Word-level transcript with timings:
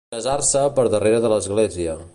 Casar-se 0.13 0.63
per 0.79 0.87
darrere 0.95 1.21
de 1.27 1.33
l'església. 1.35 1.99